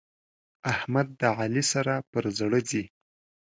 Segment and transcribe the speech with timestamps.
[0.71, 2.83] احمد د علي سره پر زړه ځي.